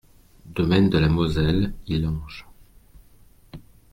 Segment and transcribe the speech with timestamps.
[0.57, 2.45] Domaine de la Moselle, Illange